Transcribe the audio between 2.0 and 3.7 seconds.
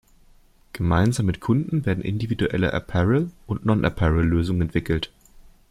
individuelle "Apparel"- und